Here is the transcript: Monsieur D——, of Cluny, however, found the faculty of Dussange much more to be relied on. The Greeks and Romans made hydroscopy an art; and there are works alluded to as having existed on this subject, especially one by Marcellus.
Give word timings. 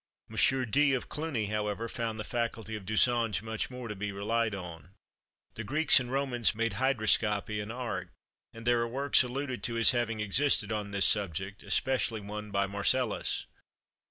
Monsieur 0.29 0.65
D——, 0.65 0.95
of 0.95 1.09
Cluny, 1.09 1.45
however, 1.45 1.87
found 1.87 2.19
the 2.19 2.23
faculty 2.23 2.75
of 2.75 2.87
Dussange 2.87 3.43
much 3.43 3.69
more 3.69 3.87
to 3.87 3.95
be 3.95 4.11
relied 4.11 4.55
on. 4.55 4.95
The 5.53 5.63
Greeks 5.63 5.99
and 5.99 6.11
Romans 6.11 6.55
made 6.55 6.73
hydroscopy 6.81 7.61
an 7.61 7.69
art; 7.69 8.09
and 8.51 8.65
there 8.65 8.81
are 8.81 8.87
works 8.87 9.21
alluded 9.21 9.61
to 9.61 9.77
as 9.77 9.91
having 9.91 10.19
existed 10.19 10.71
on 10.71 10.89
this 10.89 11.05
subject, 11.05 11.61
especially 11.61 12.19
one 12.19 12.49
by 12.49 12.65
Marcellus. 12.65 13.45